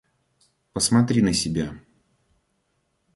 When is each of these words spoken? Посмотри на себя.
Посмотри 0.73 1.21
на 1.21 1.31
себя. 1.31 1.77